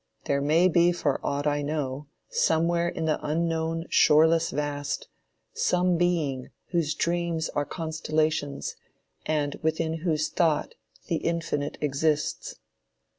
[0.25, 5.07] There may be for aught I know, somewhere in the unknown shoreless vast,
[5.53, 8.75] some being whose dreams are constellations
[9.27, 10.73] and within whose thought
[11.05, 12.55] the infinite exists.